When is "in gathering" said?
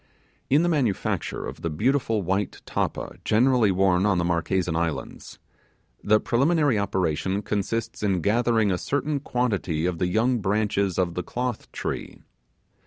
8.01-8.71